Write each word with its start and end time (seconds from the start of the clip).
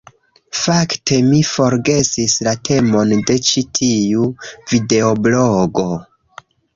Fakte 0.59 1.17
mi 1.25 1.41
forgesis 1.49 2.37
la 2.47 2.53
temon 2.69 3.13
de 3.27 3.35
ĉi 3.49 3.63
tiu 3.81 4.25
videoblogo. 4.73 5.87